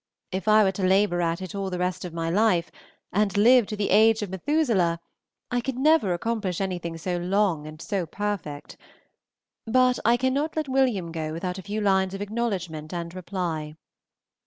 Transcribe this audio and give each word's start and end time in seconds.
If 0.31 0.47
I 0.47 0.63
were 0.63 0.71
to 0.71 0.83
labor 0.83 1.21
at 1.21 1.43
it 1.43 1.53
all 1.53 1.69
the 1.69 1.77
rest 1.77 2.05
of 2.05 2.11
my 2.11 2.27
life, 2.31 2.71
and 3.13 3.37
live 3.37 3.67
to 3.67 3.75
the 3.75 3.91
age 3.91 4.23
of 4.23 4.31
Methuselah, 4.31 4.99
I 5.51 5.61
could 5.61 5.77
never 5.77 6.11
accomplish 6.15 6.59
anything 6.59 6.97
so 6.97 7.17
long 7.17 7.67
and 7.67 7.79
so 7.79 8.07
perfect; 8.07 8.77
but 9.67 9.99
I 10.03 10.17
cannot 10.17 10.55
let 10.55 10.67
William 10.67 11.11
go 11.11 11.31
without 11.31 11.59
a 11.59 11.61
few 11.61 11.81
lines 11.81 12.15
of 12.15 12.21
acknowledgment 12.23 12.91
and 12.91 13.13
reply. 13.13 13.75